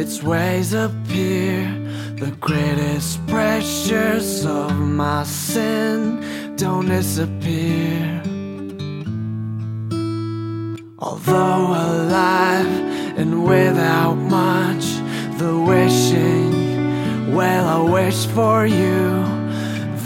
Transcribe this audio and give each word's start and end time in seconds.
its 0.00 0.22
ways 0.22 0.72
appear. 0.72 1.64
The 2.16 2.32
greatest 2.40 3.24
pressures 3.26 4.46
of 4.46 4.76
my 4.76 5.24
sin 5.24 6.56
don't 6.56 6.86
disappear. 6.86 8.22
Although 10.98 11.66
alive 11.86 12.72
and 13.20 13.44
without 13.44 14.14
much, 14.14 14.84
the 15.38 15.54
wishing, 15.58 17.34
well, 17.34 17.66
I 17.78 17.90
wish 17.90 18.26
for 18.26 18.66
you. 18.66 19.24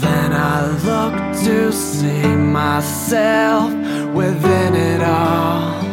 Then 0.03 0.33
I 0.33 0.55
look 0.89 1.15
to 1.45 1.71
see 1.71 2.27
myself 2.35 3.71
within 4.13 4.75
it 4.75 5.01
all. 5.01 5.84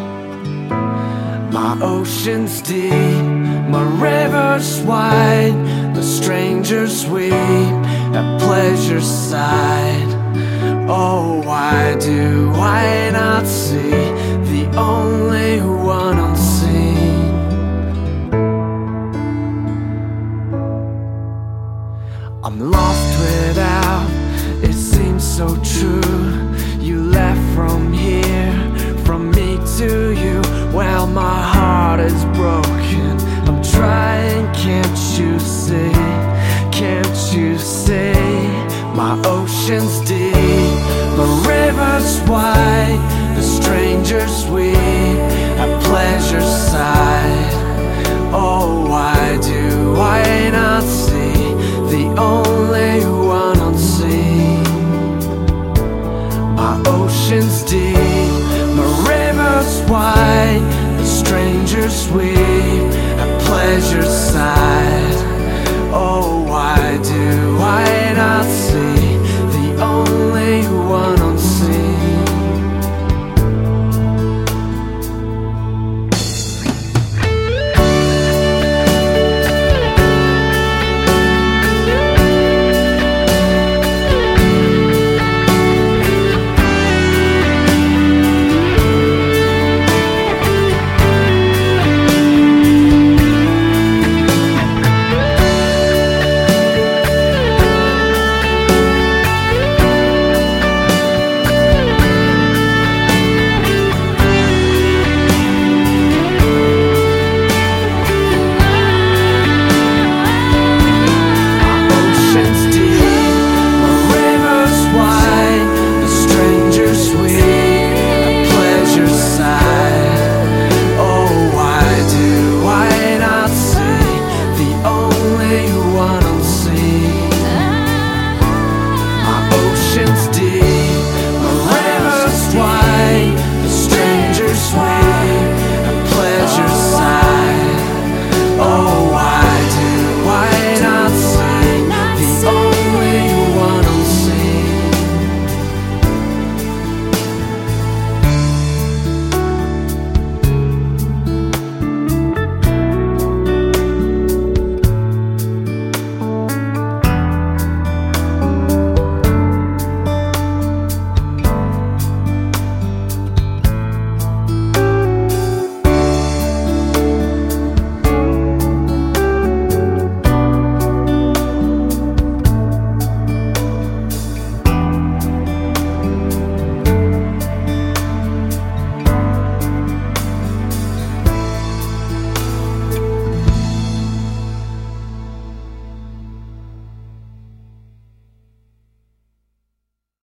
My 1.62 1.78
ocean's 1.80 2.60
deep, 2.60 3.22
my 3.70 3.84
river's 4.02 4.80
wide, 4.80 5.54
the 5.94 6.02
strangers 6.02 7.06
weep 7.06 7.32
at 7.32 8.40
pleasure's 8.40 9.06
side. 9.06 10.10
Oh, 10.88 11.40
why 11.46 11.71
My 39.12 39.28
ocean's 39.28 40.00
deep, 40.08 40.32
my 41.18 41.44
river's 41.46 42.18
wide, 42.22 42.98
the 43.36 43.42
strangers 43.42 44.46
we 44.46 44.70
at 44.70 45.82
pleasure's 45.82 46.46
side. 46.70 47.52
Oh, 48.32 48.86
why 48.88 49.38
do 49.42 50.00
I 50.00 50.48
not 50.48 50.82
see 50.84 51.52
the 51.92 52.04
only 52.19 53.04
one 53.04 53.60
on 53.60 53.77
sea? 53.77 54.56
My 56.56 56.82
ocean's 56.86 57.64
deep, 57.64 57.98
my 58.78 58.88
river's 59.06 59.91
wide, 59.91 60.62
the 60.97 61.04
strangers 61.04 62.08
we 62.12 62.32
at 62.32 63.41
pleasure's 63.42 64.08
side. 64.08 65.19
Oh, 65.92 66.44
why 66.48 66.98
do 67.02 67.58
I 67.58 68.14
not 68.16 68.47
see? 68.47 68.72